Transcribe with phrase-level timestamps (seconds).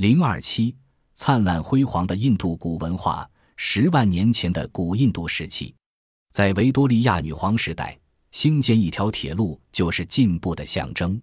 [0.00, 0.74] 零二七，
[1.14, 5.74] 灿烂辉煌的印度古文化，十万年前的古印度时期，
[6.32, 8.00] 在维多利亚女皇时代，
[8.30, 11.20] 兴建一条铁路就是进步的象征，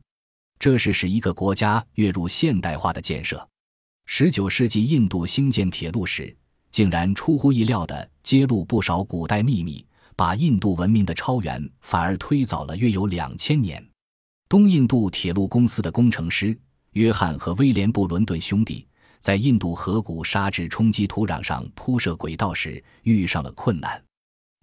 [0.60, 3.50] 这是使一个国家跃入现代化的建设。
[4.06, 6.38] 十九世纪印度兴建铁路时，
[6.70, 9.84] 竟然出乎意料地揭露不少古代秘密，
[10.16, 13.84] 把印度文明的超源反而推早了约有两千年。
[14.48, 16.56] 东印度铁路公司的工程师
[16.98, 18.84] 约翰和威廉·布伦顿兄弟
[19.20, 24.04] 在印度河谷沙质冲积土壤上铺设轨道时遇上了困难。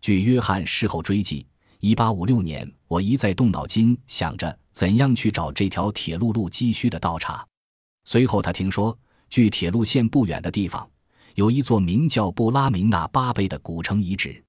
[0.00, 1.46] 据约翰事后追记，
[1.78, 7.46] 一八五六年，我一再动脑筋想着怎样去找这条铁路路基需的道岔。
[8.04, 8.98] 随后他听说，
[9.30, 10.84] 距铁路线不远的地方
[11.36, 14.42] 有一座名叫布拉明纳巴贝的古城遗址。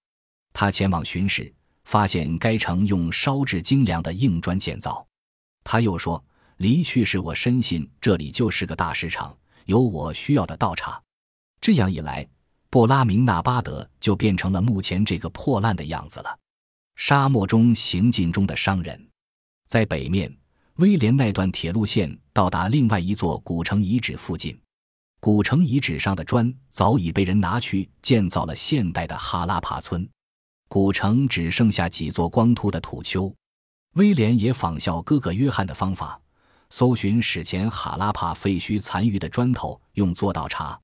[0.54, 5.06] 他前往巡视，发现该城用烧制精良的硬砖建造。
[5.64, 6.24] 他又说
[6.58, 11.02] ：“离去时，我深信这里就是个大市场，有我需要的道岔。
[11.60, 12.28] 这样一来，
[12.70, 16.40] 布拉明纳巴德就变成了目前这个破烂的样子了。
[16.96, 19.10] 沙漠中行进中的商人，
[19.68, 20.34] 在北面，
[20.76, 24.58] 威廉那段铁路线到达另外一座古城遗址附近。
[25.20, 30.08] 古城遗址上的砖早已被人拿去建造了现代的哈拉帕村，
[30.70, 33.34] 古城只剩下几座光秃的土丘。”
[33.96, 36.20] 威廉也仿效哥哥约翰的方法，
[36.70, 40.80] 搜寻史前哈拉帕废墟残余的砖头，用作倒茶。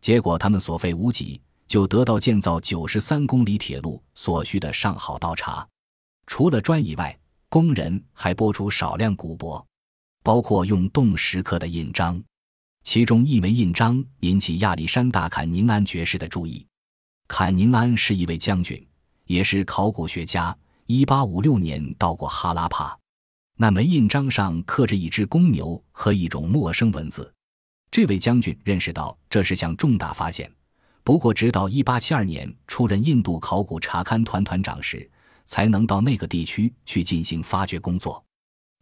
[0.00, 5.66] 结果他们所费无几，就得到建造九十三公里铁路所需的上好倒茶。
[6.26, 7.18] 除了砖以外，
[7.48, 9.64] 工人还拨出少量古帛，
[10.22, 12.22] 包括用洞石刻的印章。
[12.84, 16.66] 其中一枚印章引起亚历山大·坎宁安爵士的注意。
[17.26, 18.86] 坎宁安是一位将军，
[19.26, 20.56] 也是考古学家。
[20.86, 22.98] 一八五六年到过哈拉帕，
[23.60, 27.34] 那枚印章上刻着一只公牛和一种陌生文字。
[27.90, 30.48] 这位将军认识到这是项重大发现，
[31.02, 35.10] 不过直到一八七二年出任印度考古查勘团团长时，
[35.44, 38.24] 才能到那个地区去进行发掘工作。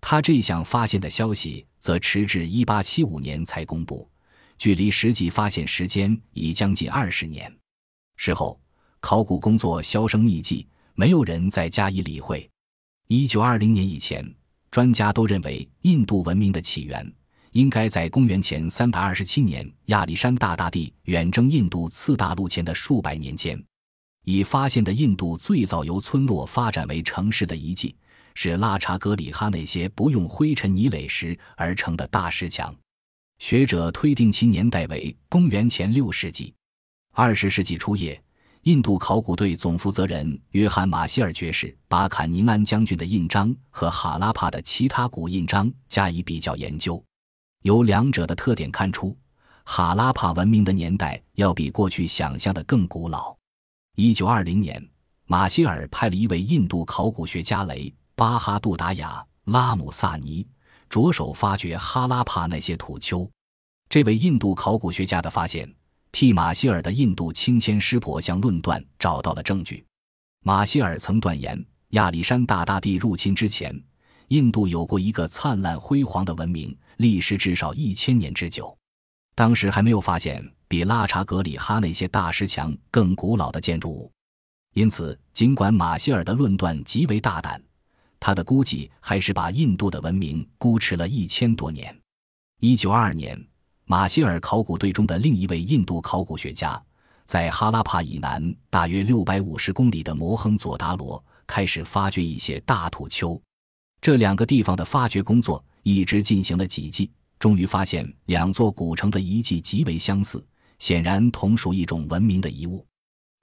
[0.02, 4.06] 他这项发现的消息则迟至一八七五年才公布，
[4.58, 7.50] 距离实际发现时间已将近二十年。
[8.18, 8.60] 事后，
[9.00, 10.68] 考古工作销声匿迹。
[10.98, 12.50] 没有人再加以理会。
[13.08, 14.34] 一九二零年以前，
[14.70, 17.10] 专家都认为印度文明的起源
[17.52, 23.62] 应该在公元前三百二十七年亚历山大大帝远征印度次大陆前的数百年间。
[24.24, 27.94] 已发现的印度最早由村落发展为城市的遗迹，
[28.34, 32.74] 是拉查格里哈那些不用灰尘泥垒石而成的大石墙。
[33.38, 36.52] 学者推定其年代为公元前六世纪。
[37.12, 38.20] 二十世纪初叶。
[38.66, 47.00] 印度考古队总负责人约翰·马歇尔爵士把坎宁安将军的印章和哈拉帕的其他古印章加以比较研究，
[47.62, 49.16] 由两者的特点看出，
[49.62, 53.36] 哈拉帕文明的年代要比过去想象的更古老。
[53.94, 54.84] 一九二零年，
[55.26, 60.44] 马歇尔派了一位印度考古学家雷巴哈杜达雅拉姆萨尼
[60.90, 63.30] 着手发掘哈拉帕那些土丘。
[63.88, 65.72] 这位印度考古学家的发现。
[66.18, 69.84] 替马歇尔的印度清迁师婆相论断找到了证据。
[70.42, 73.78] 马歇尔曾断言，亚历山大大帝入侵之前，
[74.28, 78.74] 印度有过一个灿烂辉煌的文明，历时至少一千年之久。
[79.34, 84.10] 当时还没有发现比拉查格里哈那些大石墙更古老的建筑物，
[84.72, 87.62] 因此，尽管马歇尔的论断极为大胆，
[88.18, 91.94] 他的估计还是把印度的文明估迟了一千多年。
[92.60, 93.38] 一九二二年。
[93.88, 96.82] 马歇尔考古队中的另一位印度考古学家，
[97.24, 103.40] 在哈拉帕以南大约六百五十公里的摩亨佐达罗开始发掘一些大土丘。
[104.00, 107.08] 这两个地方的发掘工作一直进行了几季，
[107.38, 110.44] 终于发现两座古城的遗迹极为相似，
[110.80, 112.84] 显然同属一种文明的遗物。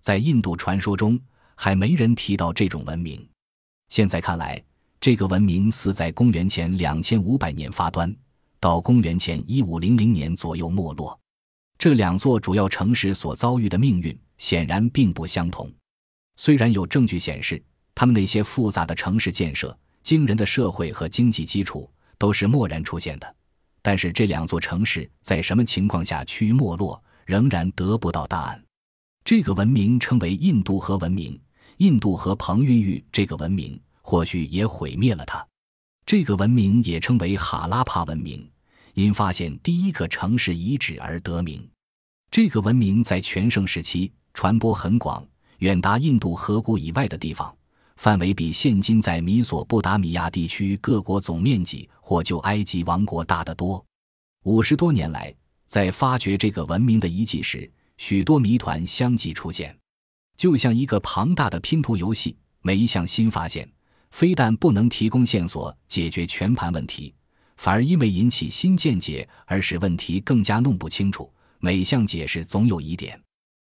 [0.02, 1.18] 在印度传说中，
[1.56, 3.26] 还没人提到这种文明。
[3.88, 4.62] 现在看来，
[5.00, 8.14] 这个文明似在公元前两千五百年发端。
[8.63, 11.19] 到公元前一五零零年左右没落，
[11.78, 15.70] 这两座主要城市所遭遇的命运显然并不相同。
[16.38, 17.61] 虽然有证据显示，
[17.93, 23.35] 他们那些复杂的城市建设、惊人的社会和经济基础都是蓦然出现的，
[23.82, 28.64] 但是这两座城市在什么情况下趋于没落，仍然得不到答案。
[29.26, 31.38] 这个文明称为印度河文明，
[31.79, 35.46] 印度河彭孕育这个文明，或许也毁灭了它。
[36.05, 38.49] 这个文明也称为哈拉帕文明。
[38.93, 41.67] 因发现第一个城市遗址而得名。
[42.31, 45.25] 这个文明在全盛时期传播很广，
[45.59, 47.55] 远达印度河谷以外的地方，
[47.97, 53.84] 范围比现今在米索不达米亚地区各国总面积或旧埃及王国大得多。
[54.45, 55.34] 五十多年来，
[55.67, 59.78] 在发掘这个文明的遗迹时，许多谜团相继出现，
[60.35, 62.35] 就像一个庞大的拼图游戏。
[62.61, 63.69] 每一项新发现，
[64.11, 67.13] 非但不能提供线索解决全盘问题，
[67.64, 71.32] 反而因为引起新见解而使问题更加弄不清楚。
[71.60, 73.18] 每项解释总有疑点。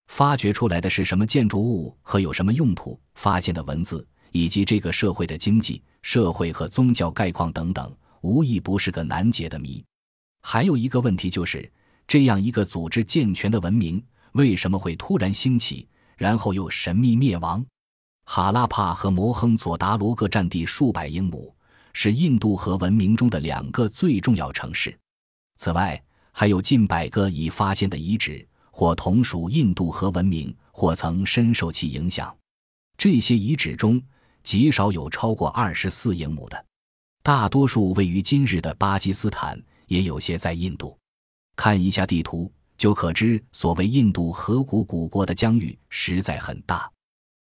[0.09, 2.99] 发掘出来的是什么建筑物和有什么用途？
[3.15, 9.85] 发现的文字以及这个社会的经济、社会和宗教概况等等，无一不是个难解的谜。
[10.43, 11.71] 还有一个问题就是，
[12.09, 15.87] 这样一个组织健全的文明，为什么会突然兴起，
[16.17, 17.65] 然后又神秘灭亡？
[18.25, 21.55] 哈拉帕和摩亨佐达罗各占地数百英亩，
[21.99, 24.95] 是印度河文明中的两个最重要城市。
[25.57, 25.99] 此外，
[26.31, 28.47] 还有近百个已发现的遗址。
[28.71, 32.37] 或同属印度河文明，或曾深受其影响。
[32.99, 33.99] 这些遗址中
[34.43, 36.67] 极少有超过二十四英亩的，
[37.23, 40.95] 大多数位于今日的巴基斯坦，也有些在印度。
[41.57, 46.87] 看一下地图就可知，所谓印度河谷古国的疆域实在很大。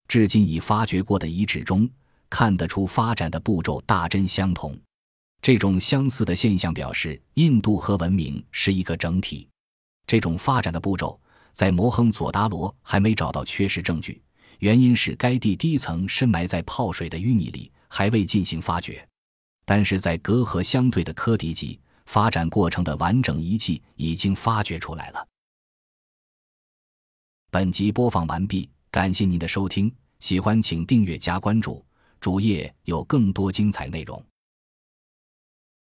[0.08, 1.90] 至今已发掘过的遗址中，
[2.36, 4.76] 看得出发展的步骤大真相同。
[5.40, 9.48] 这种相似的现象表示，印度河文明是一个整体。
[10.08, 11.20] 这种发展的步骤。
[11.52, 14.20] 在摩亨佐达罗还没找到缺失证据，
[14.58, 19.08] 原因是该地低层深埋在泡水的淤泥里，还未进行发掘。
[19.64, 25.24] 但是在隔河相对的科迪吉，发展过程的完整遗迹已经发掘出来了。
[27.52, 31.86] 本集播放完毕，感谢您的收听，喜欢请订阅加关注，
[32.24, 34.24] 主页有更多精彩内容。